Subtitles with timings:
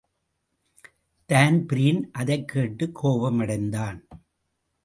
[1.25, 4.07] Dan Breen அதைக் கேட்டுக் கோபமடைந்தான்.